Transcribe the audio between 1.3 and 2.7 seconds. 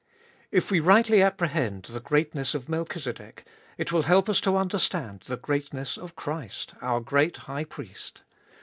hend the greatness of